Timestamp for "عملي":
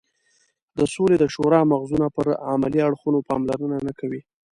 2.51-2.79